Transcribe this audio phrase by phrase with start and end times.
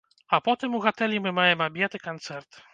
[0.37, 2.63] А потым у гатэлі мы маем абед і канцэрт.